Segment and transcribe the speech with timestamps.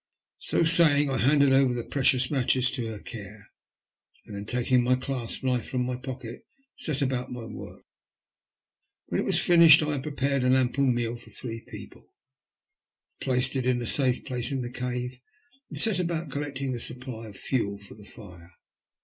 [0.39, 3.51] So saying, I handed over the precious matches to her care;
[4.25, 6.43] and then, taking my clasp knife from my pocket,
[6.75, 7.83] set about my work.
[9.09, 12.03] When it was finished, and I had prepared an ample meal for three people,
[13.19, 15.19] I placed it in a safe place in the cave,
[15.69, 18.53] and then set about collecting a supply of fuel for the fire.